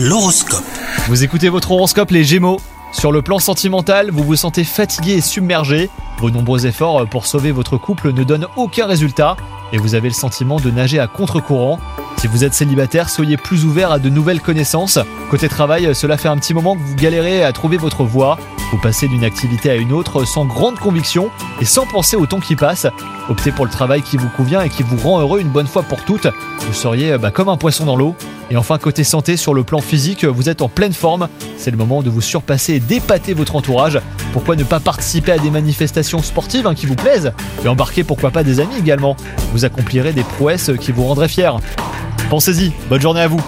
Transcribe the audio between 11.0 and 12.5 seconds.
à contre-courant. Si vous